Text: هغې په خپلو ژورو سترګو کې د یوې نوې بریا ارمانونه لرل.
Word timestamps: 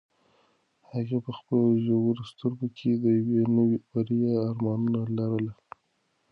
هغې 0.91 1.17
په 1.25 1.31
خپلو 1.37 1.69
ژورو 1.85 2.23
سترګو 2.31 2.67
کې 2.77 2.91
د 3.03 3.05
یوې 3.19 3.41
نوې 3.55 3.77
بریا 3.91 4.33
ارمانونه 4.47 5.01
لرل. 5.17 5.47